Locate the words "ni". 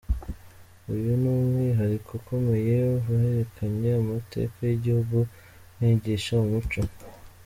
1.21-1.27